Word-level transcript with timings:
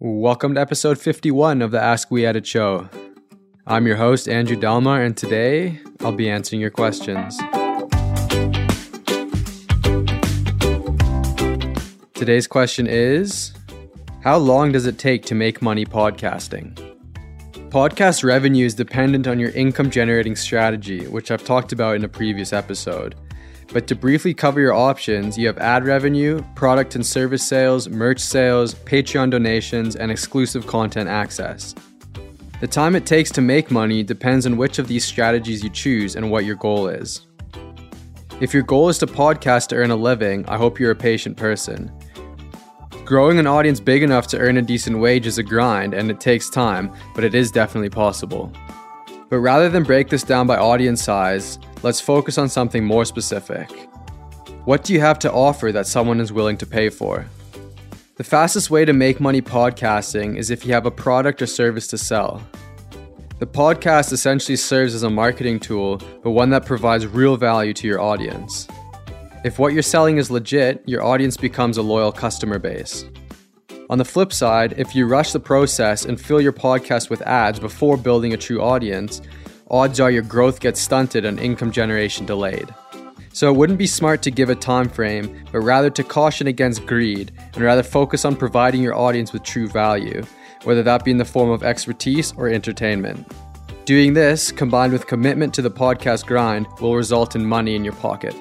Welcome 0.00 0.54
to 0.54 0.60
episode 0.60 0.96
51 1.00 1.60
of 1.60 1.72
the 1.72 1.82
Ask 1.82 2.08
We 2.08 2.24
Edit 2.24 2.46
show. 2.46 2.88
I'm 3.66 3.84
your 3.84 3.96
host, 3.96 4.28
Andrew 4.28 4.54
Delmar, 4.54 5.02
and 5.02 5.16
today 5.16 5.80
I'll 5.98 6.12
be 6.12 6.30
answering 6.30 6.60
your 6.60 6.70
questions. 6.70 7.36
Today's 12.14 12.46
question 12.46 12.86
is 12.86 13.52
How 14.22 14.36
long 14.36 14.70
does 14.70 14.86
it 14.86 14.98
take 14.98 15.24
to 15.24 15.34
make 15.34 15.60
money 15.60 15.84
podcasting? 15.84 16.78
Podcast 17.70 18.22
revenue 18.22 18.66
is 18.66 18.74
dependent 18.74 19.26
on 19.26 19.40
your 19.40 19.50
income 19.50 19.90
generating 19.90 20.36
strategy, 20.36 21.08
which 21.08 21.32
I've 21.32 21.44
talked 21.44 21.72
about 21.72 21.96
in 21.96 22.04
a 22.04 22.08
previous 22.08 22.52
episode. 22.52 23.16
But 23.72 23.86
to 23.88 23.94
briefly 23.94 24.32
cover 24.32 24.60
your 24.60 24.72
options, 24.72 25.36
you 25.36 25.46
have 25.46 25.58
ad 25.58 25.84
revenue, 25.84 26.42
product 26.54 26.94
and 26.94 27.04
service 27.04 27.46
sales, 27.46 27.88
merch 27.88 28.18
sales, 28.18 28.74
Patreon 28.74 29.30
donations, 29.30 29.94
and 29.94 30.10
exclusive 30.10 30.66
content 30.66 31.08
access. 31.08 31.74
The 32.60 32.66
time 32.66 32.96
it 32.96 33.06
takes 33.06 33.30
to 33.32 33.42
make 33.42 33.70
money 33.70 34.02
depends 34.02 34.46
on 34.46 34.56
which 34.56 34.78
of 34.78 34.88
these 34.88 35.04
strategies 35.04 35.62
you 35.62 35.70
choose 35.70 36.16
and 36.16 36.30
what 36.30 36.46
your 36.46 36.56
goal 36.56 36.88
is. 36.88 37.26
If 38.40 38.54
your 38.54 38.62
goal 38.62 38.88
is 38.88 38.98
to 38.98 39.06
podcast 39.06 39.68
to 39.68 39.76
earn 39.76 39.90
a 39.90 39.96
living, 39.96 40.46
I 40.48 40.56
hope 40.56 40.80
you're 40.80 40.90
a 40.90 40.96
patient 40.96 41.36
person. 41.36 41.92
Growing 43.04 43.38
an 43.38 43.46
audience 43.46 43.80
big 43.80 44.02
enough 44.02 44.26
to 44.28 44.38
earn 44.38 44.56
a 44.56 44.62
decent 44.62 44.98
wage 44.98 45.26
is 45.26 45.38
a 45.38 45.42
grind 45.42 45.92
and 45.92 46.10
it 46.10 46.20
takes 46.20 46.48
time, 46.48 46.92
but 47.14 47.24
it 47.24 47.34
is 47.34 47.50
definitely 47.50 47.90
possible. 47.90 48.52
But 49.28 49.38
rather 49.38 49.68
than 49.68 49.82
break 49.82 50.08
this 50.08 50.22
down 50.22 50.46
by 50.46 50.56
audience 50.56 51.02
size, 51.02 51.58
let's 51.82 52.00
focus 52.00 52.38
on 52.38 52.48
something 52.48 52.84
more 52.84 53.04
specific. 53.04 53.70
What 54.64 54.84
do 54.84 54.92
you 54.92 55.00
have 55.00 55.18
to 55.20 55.32
offer 55.32 55.72
that 55.72 55.86
someone 55.86 56.20
is 56.20 56.32
willing 56.32 56.56
to 56.58 56.66
pay 56.66 56.90
for? 56.90 57.26
The 58.16 58.24
fastest 58.24 58.70
way 58.70 58.84
to 58.84 58.92
make 58.92 59.20
money 59.20 59.40
podcasting 59.40 60.36
is 60.36 60.50
if 60.50 60.66
you 60.66 60.72
have 60.72 60.86
a 60.86 60.90
product 60.90 61.40
or 61.40 61.46
service 61.46 61.86
to 61.88 61.98
sell. 61.98 62.42
The 63.38 63.46
podcast 63.46 64.12
essentially 64.12 64.56
serves 64.56 64.94
as 64.94 65.04
a 65.04 65.10
marketing 65.10 65.60
tool, 65.60 65.98
but 66.24 66.32
one 66.32 66.50
that 66.50 66.66
provides 66.66 67.06
real 67.06 67.36
value 67.36 67.72
to 67.74 67.86
your 67.86 68.00
audience. 68.00 68.66
If 69.44 69.60
what 69.60 69.72
you're 69.72 69.82
selling 69.84 70.16
is 70.16 70.32
legit, 70.32 70.82
your 70.86 71.04
audience 71.04 71.36
becomes 71.36 71.76
a 71.76 71.82
loyal 71.82 72.10
customer 72.10 72.58
base. 72.58 73.04
On 73.88 73.98
the 73.98 74.04
flip 74.04 74.32
side, 74.32 74.74
if 74.76 74.96
you 74.96 75.06
rush 75.06 75.30
the 75.30 75.38
process 75.38 76.04
and 76.04 76.20
fill 76.20 76.40
your 76.40 76.52
podcast 76.52 77.08
with 77.08 77.22
ads 77.22 77.60
before 77.60 77.96
building 77.96 78.34
a 78.34 78.36
true 78.36 78.60
audience, 78.60 79.22
odds 79.70 80.00
are 80.00 80.10
your 80.10 80.22
growth 80.22 80.60
gets 80.60 80.80
stunted 80.80 81.24
and 81.24 81.38
income 81.38 81.70
generation 81.70 82.26
delayed. 82.26 82.74
So 83.32 83.52
it 83.52 83.56
wouldn't 83.56 83.78
be 83.78 83.86
smart 83.86 84.22
to 84.22 84.30
give 84.30 84.50
a 84.50 84.54
time 84.54 84.88
frame, 84.88 85.44
but 85.52 85.60
rather 85.60 85.90
to 85.90 86.02
caution 86.02 86.46
against 86.46 86.86
greed 86.86 87.30
and 87.54 87.62
rather 87.62 87.82
focus 87.82 88.24
on 88.24 88.36
providing 88.36 88.82
your 88.82 88.96
audience 88.96 89.32
with 89.32 89.42
true 89.42 89.68
value, 89.68 90.24
whether 90.64 90.82
that 90.82 91.04
be 91.04 91.10
in 91.10 91.18
the 91.18 91.24
form 91.24 91.50
of 91.50 91.62
expertise 91.62 92.32
or 92.36 92.48
entertainment. 92.48 93.30
Doing 93.84 94.12
this, 94.14 94.50
combined 94.50 94.92
with 94.92 95.06
commitment 95.06 95.54
to 95.54 95.62
the 95.62 95.70
podcast 95.70 96.26
grind, 96.26 96.66
will 96.80 96.96
result 96.96 97.36
in 97.36 97.44
money 97.44 97.74
in 97.74 97.84
your 97.84 97.94
pocket. 97.94 98.34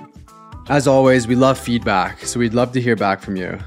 As 0.70 0.88
always, 0.88 1.28
we 1.28 1.36
love 1.36 1.58
feedback, 1.58 2.26
so 2.26 2.40
we'd 2.40 2.54
love 2.54 2.74
to 2.74 2.82
hear 2.82 2.96
back 2.96 3.22
from 3.22 3.38
you. 3.38 3.58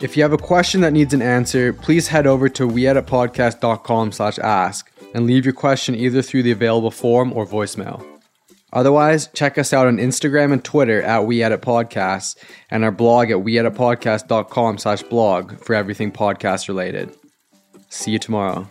If 0.00 0.16
you 0.16 0.22
have 0.22 0.32
a 0.32 0.38
question 0.38 0.80
that 0.82 0.92
needs 0.92 1.12
an 1.12 1.22
answer, 1.22 1.72
please 1.72 2.08
head 2.08 2.26
over 2.26 2.48
to 2.50 2.68
weeditpodcast.com 2.68 4.12
slash 4.12 4.38
ask 4.38 4.90
and 5.16 5.26
leave 5.26 5.46
your 5.46 5.54
question 5.54 5.94
either 5.94 6.20
through 6.20 6.42
the 6.42 6.50
available 6.50 6.90
form 6.90 7.32
or 7.32 7.46
voicemail. 7.46 8.04
Otherwise, 8.74 9.28
check 9.28 9.56
us 9.56 9.72
out 9.72 9.86
on 9.86 9.96
Instagram 9.96 10.52
and 10.52 10.62
Twitter 10.62 11.00
at 11.00 11.24
We 11.24 11.42
Edit 11.42 11.62
Podcasts 11.62 12.36
and 12.70 12.84
our 12.84 12.90
blog 12.90 13.30
at 13.30 13.38
weeditpodcast.com 13.38 14.76
slash 14.76 15.02
blog 15.04 15.58
for 15.60 15.74
everything 15.74 16.12
podcast 16.12 16.68
related. 16.68 17.16
See 17.88 18.10
you 18.10 18.18
tomorrow. 18.18 18.68